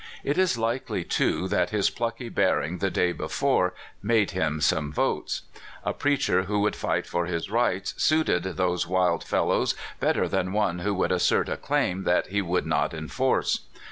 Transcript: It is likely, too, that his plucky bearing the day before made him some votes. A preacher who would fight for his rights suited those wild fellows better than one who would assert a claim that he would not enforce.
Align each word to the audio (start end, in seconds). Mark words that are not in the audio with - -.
It 0.23 0.39
is 0.39 0.57
likely, 0.57 1.03
too, 1.03 1.47
that 1.49 1.69
his 1.69 1.91
plucky 1.91 2.27
bearing 2.29 2.79
the 2.79 2.89
day 2.89 3.11
before 3.11 3.75
made 4.01 4.31
him 4.31 4.59
some 4.59 4.91
votes. 4.91 5.43
A 5.85 5.93
preacher 5.93 6.45
who 6.45 6.59
would 6.61 6.75
fight 6.75 7.05
for 7.05 7.27
his 7.27 7.51
rights 7.51 7.93
suited 7.97 8.41
those 8.43 8.87
wild 8.87 9.23
fellows 9.23 9.75
better 9.99 10.27
than 10.27 10.53
one 10.53 10.79
who 10.79 10.95
would 10.95 11.11
assert 11.11 11.49
a 11.49 11.55
claim 11.55 12.01
that 12.05 12.29
he 12.29 12.41
would 12.41 12.65
not 12.65 12.95
enforce. 12.95 13.59